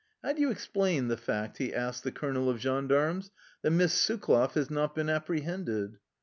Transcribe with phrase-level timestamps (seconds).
[0.23, 3.29] "How do you explain the fact," he asked the colonel of gendarmes,"
[3.61, 5.99] that Miss Sukloff has not been apprehended?